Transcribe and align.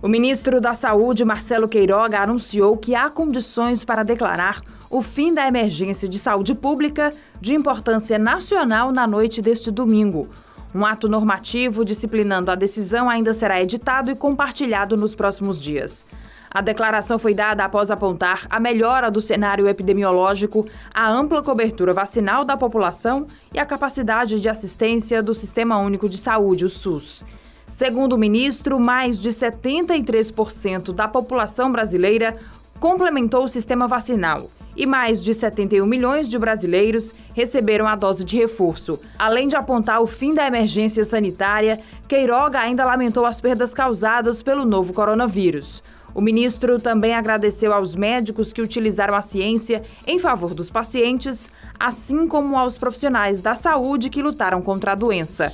O 0.00 0.06
ministro 0.06 0.60
da 0.60 0.74
Saúde, 0.74 1.24
Marcelo 1.24 1.66
Queiroga, 1.66 2.20
anunciou 2.20 2.76
que 2.76 2.94
há 2.94 3.10
condições 3.10 3.84
para 3.84 4.04
declarar 4.04 4.62
o 4.88 5.02
fim 5.02 5.34
da 5.34 5.48
emergência 5.48 6.08
de 6.08 6.20
saúde 6.20 6.54
pública 6.54 7.12
de 7.40 7.52
importância 7.52 8.16
nacional 8.16 8.92
na 8.92 9.08
noite 9.08 9.42
deste 9.42 9.72
domingo. 9.72 10.28
Um 10.72 10.86
ato 10.86 11.08
normativo 11.08 11.84
disciplinando 11.84 12.48
a 12.48 12.54
decisão 12.54 13.10
ainda 13.10 13.34
será 13.34 13.60
editado 13.60 14.08
e 14.08 14.14
compartilhado 14.14 14.96
nos 14.96 15.16
próximos 15.16 15.60
dias. 15.60 16.04
A 16.48 16.60
declaração 16.60 17.18
foi 17.18 17.34
dada 17.34 17.64
após 17.64 17.90
apontar 17.90 18.46
a 18.48 18.60
melhora 18.60 19.10
do 19.10 19.20
cenário 19.20 19.66
epidemiológico, 19.66 20.64
a 20.94 21.10
ampla 21.10 21.42
cobertura 21.42 21.92
vacinal 21.92 22.44
da 22.44 22.56
população 22.56 23.26
e 23.52 23.58
a 23.58 23.66
capacidade 23.66 24.40
de 24.40 24.48
assistência 24.48 25.20
do 25.20 25.34
Sistema 25.34 25.76
Único 25.78 26.08
de 26.08 26.18
Saúde, 26.18 26.64
o 26.64 26.70
SUS. 26.70 27.24
Segundo 27.68 28.14
o 28.14 28.18
ministro, 28.18 28.80
mais 28.80 29.20
de 29.20 29.28
73% 29.28 30.92
da 30.92 31.06
população 31.06 31.70
brasileira 31.70 32.36
complementou 32.80 33.44
o 33.44 33.48
sistema 33.48 33.86
vacinal 33.86 34.50
e 34.76 34.86
mais 34.86 35.22
de 35.22 35.34
71 35.34 35.84
milhões 35.84 36.28
de 36.28 36.38
brasileiros 36.38 37.12
receberam 37.34 37.86
a 37.86 37.96
dose 37.96 38.24
de 38.24 38.36
reforço. 38.36 38.98
Além 39.18 39.48
de 39.48 39.56
apontar 39.56 40.00
o 40.00 40.06
fim 40.06 40.32
da 40.32 40.46
emergência 40.46 41.04
sanitária, 41.04 41.80
Queiroga 42.06 42.60
ainda 42.60 42.84
lamentou 42.84 43.26
as 43.26 43.40
perdas 43.40 43.74
causadas 43.74 44.42
pelo 44.42 44.64
novo 44.64 44.92
coronavírus. 44.92 45.82
O 46.14 46.20
ministro 46.20 46.80
também 46.80 47.14
agradeceu 47.14 47.72
aos 47.72 47.94
médicos 47.94 48.52
que 48.52 48.62
utilizaram 48.62 49.14
a 49.14 49.22
ciência 49.22 49.82
em 50.06 50.18
favor 50.18 50.54
dos 50.54 50.70
pacientes, 50.70 51.48
assim 51.78 52.26
como 52.26 52.56
aos 52.56 52.76
profissionais 52.78 53.42
da 53.42 53.54
saúde 53.54 54.08
que 54.08 54.22
lutaram 54.22 54.62
contra 54.62 54.92
a 54.92 54.94
doença. 54.94 55.52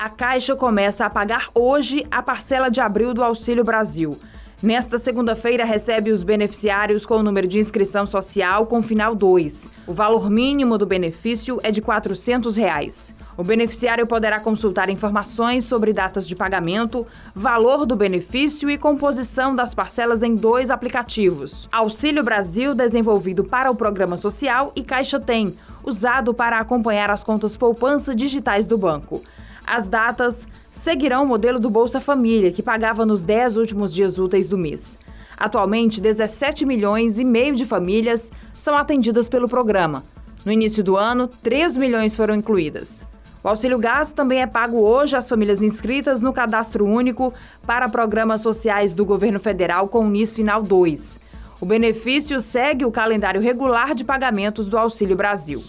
A 0.00 0.08
Caixa 0.08 0.56
começa 0.56 1.04
a 1.04 1.10
pagar 1.10 1.50
hoje 1.54 2.06
a 2.10 2.22
parcela 2.22 2.70
de 2.70 2.80
abril 2.80 3.12
do 3.12 3.22
Auxílio 3.22 3.62
Brasil. 3.62 4.18
Nesta 4.62 4.98
segunda-feira, 4.98 5.62
recebe 5.62 6.10
os 6.10 6.22
beneficiários 6.22 7.04
com 7.04 7.16
o 7.16 7.22
número 7.22 7.46
de 7.46 7.58
inscrição 7.58 8.06
social 8.06 8.64
com 8.64 8.82
final 8.82 9.14
2. 9.14 9.68
O 9.86 9.92
valor 9.92 10.30
mínimo 10.30 10.78
do 10.78 10.86
benefício 10.86 11.60
é 11.62 11.70
de 11.70 11.82
400 11.82 12.56
reais. 12.56 13.14
O 13.36 13.44
beneficiário 13.44 14.06
poderá 14.06 14.40
consultar 14.40 14.88
informações 14.88 15.66
sobre 15.66 15.92
datas 15.92 16.26
de 16.26 16.34
pagamento, 16.34 17.06
valor 17.34 17.84
do 17.84 17.94
benefício 17.94 18.70
e 18.70 18.78
composição 18.78 19.54
das 19.54 19.74
parcelas 19.74 20.22
em 20.22 20.34
dois 20.34 20.70
aplicativos: 20.70 21.68
Auxílio 21.70 22.24
Brasil, 22.24 22.74
desenvolvido 22.74 23.44
para 23.44 23.70
o 23.70 23.76
Programa 23.76 24.16
Social, 24.16 24.72
e 24.74 24.82
Caixa 24.82 25.20
Tem, 25.20 25.54
usado 25.84 26.32
para 26.32 26.58
acompanhar 26.58 27.10
as 27.10 27.22
contas 27.22 27.54
poupança 27.54 28.14
digitais 28.14 28.66
do 28.66 28.78
banco. 28.78 29.22
As 29.70 29.88
datas 29.88 30.48
seguirão 30.72 31.22
o 31.22 31.26
modelo 31.26 31.60
do 31.60 31.70
Bolsa 31.70 32.00
Família, 32.00 32.50
que 32.50 32.60
pagava 32.60 33.06
nos 33.06 33.22
10 33.22 33.56
últimos 33.56 33.94
dias 33.94 34.18
úteis 34.18 34.48
do 34.48 34.58
mês. 34.58 34.98
Atualmente, 35.38 36.00
17 36.00 36.66
milhões 36.66 37.20
e 37.20 37.24
meio 37.24 37.54
de 37.54 37.64
famílias 37.64 38.32
são 38.52 38.76
atendidas 38.76 39.28
pelo 39.28 39.48
programa. 39.48 40.02
No 40.44 40.50
início 40.50 40.82
do 40.82 40.96
ano, 40.96 41.28
3 41.28 41.76
milhões 41.76 42.16
foram 42.16 42.34
incluídas. 42.34 43.04
O 43.44 43.48
auxílio 43.48 43.78
gás 43.78 44.10
também 44.10 44.42
é 44.42 44.46
pago 44.46 44.78
hoje 44.78 45.14
às 45.14 45.28
famílias 45.28 45.62
inscritas 45.62 46.20
no 46.20 46.32
cadastro 46.32 46.84
único 46.84 47.32
para 47.64 47.88
programas 47.88 48.40
sociais 48.40 48.92
do 48.92 49.04
governo 49.04 49.38
federal 49.38 49.86
com 49.86 50.00
o 50.00 50.10
NIS 50.10 50.34
Final 50.34 50.64
2. 50.64 51.20
O 51.60 51.64
benefício 51.64 52.40
segue 52.40 52.84
o 52.84 52.90
calendário 52.90 53.40
regular 53.40 53.94
de 53.94 54.02
pagamentos 54.02 54.66
do 54.66 54.76
Auxílio 54.76 55.16
Brasil. 55.16 55.62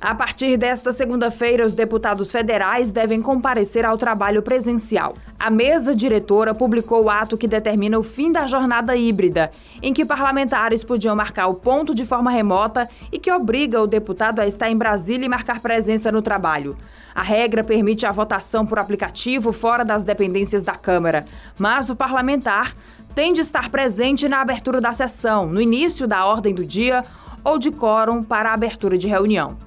A 0.00 0.14
partir 0.14 0.56
desta 0.56 0.94
segunda-feira, 0.94 1.66
os 1.66 1.74
deputados 1.74 2.32
federais 2.32 2.90
devem 2.90 3.20
comparecer 3.20 3.84
ao 3.84 3.98
trabalho 3.98 4.40
presencial. 4.40 5.14
A 5.38 5.50
mesa 5.50 5.94
diretora 5.94 6.54
publicou 6.54 7.04
o 7.04 7.10
ato 7.10 7.36
que 7.36 7.46
determina 7.46 7.98
o 7.98 8.02
fim 8.02 8.32
da 8.32 8.46
jornada 8.46 8.96
híbrida, 8.96 9.50
em 9.82 9.92
que 9.92 10.06
parlamentares 10.06 10.82
podiam 10.82 11.14
marcar 11.14 11.48
o 11.48 11.54
ponto 11.54 11.94
de 11.94 12.06
forma 12.06 12.30
remota 12.30 12.88
e 13.12 13.18
que 13.18 13.30
obriga 13.30 13.82
o 13.82 13.86
deputado 13.86 14.40
a 14.40 14.46
estar 14.46 14.70
em 14.70 14.76
Brasília 14.76 15.26
e 15.26 15.28
marcar 15.28 15.60
presença 15.60 16.10
no 16.10 16.22
trabalho. 16.22 16.78
A 17.14 17.22
regra 17.22 17.62
permite 17.62 18.06
a 18.06 18.12
votação 18.12 18.64
por 18.64 18.78
aplicativo 18.78 19.52
fora 19.52 19.84
das 19.84 20.02
dependências 20.02 20.62
da 20.62 20.76
Câmara, 20.76 21.26
mas 21.58 21.90
o 21.90 21.96
parlamentar 21.96 22.72
tem 23.14 23.34
de 23.34 23.42
estar 23.42 23.68
presente 23.68 24.30
na 24.30 24.40
abertura 24.40 24.80
da 24.80 24.94
sessão, 24.94 25.46
no 25.46 25.60
início 25.60 26.06
da 26.06 26.24
ordem 26.24 26.54
do 26.54 26.64
dia 26.64 27.04
ou 27.44 27.58
de 27.58 27.70
quórum 27.70 28.22
para 28.22 28.48
a 28.48 28.54
abertura 28.54 28.96
de 28.96 29.06
reunião. 29.06 29.58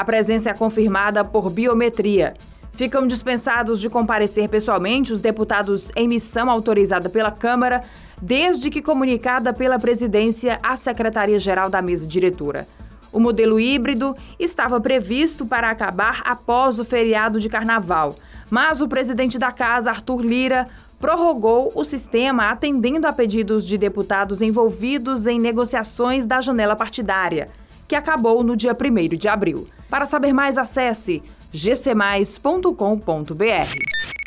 A 0.00 0.04
presença 0.04 0.48
é 0.48 0.54
confirmada 0.54 1.22
por 1.22 1.50
biometria. 1.50 2.32
Ficam 2.72 3.06
dispensados 3.06 3.78
de 3.78 3.90
comparecer 3.90 4.48
pessoalmente 4.48 5.12
os 5.12 5.20
deputados 5.20 5.92
em 5.94 6.08
missão 6.08 6.48
autorizada 6.48 7.10
pela 7.10 7.30
Câmara, 7.30 7.82
desde 8.22 8.70
que 8.70 8.80
comunicada 8.80 9.52
pela 9.52 9.78
presidência 9.78 10.58
à 10.62 10.74
Secretaria-Geral 10.74 11.68
da 11.68 11.82
mesa 11.82 12.06
diretora. 12.06 12.66
O 13.12 13.20
modelo 13.20 13.60
híbrido 13.60 14.16
estava 14.38 14.80
previsto 14.80 15.44
para 15.44 15.68
acabar 15.68 16.22
após 16.24 16.78
o 16.78 16.84
feriado 16.86 17.38
de 17.38 17.50
carnaval, 17.50 18.16
mas 18.48 18.80
o 18.80 18.88
presidente 18.88 19.38
da 19.38 19.52
casa, 19.52 19.90
Arthur 19.90 20.22
Lira, 20.22 20.64
prorrogou 20.98 21.72
o 21.74 21.84
sistema 21.84 22.48
atendendo 22.48 23.06
a 23.06 23.12
pedidos 23.12 23.66
de 23.66 23.76
deputados 23.76 24.40
envolvidos 24.40 25.26
em 25.26 25.38
negociações 25.38 26.24
da 26.24 26.40
janela 26.40 26.74
partidária 26.74 27.48
que 27.90 27.96
acabou 27.96 28.44
no 28.44 28.56
dia 28.56 28.72
1 28.72 29.16
de 29.16 29.26
abril. 29.26 29.66
Para 29.88 30.06
saber 30.06 30.32
mais, 30.32 30.56
acesse 30.56 31.20
gcmais.com.br. 31.52 34.19